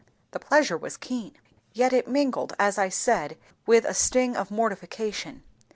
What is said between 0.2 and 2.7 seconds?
The pleasure was keen. Yet it mingled,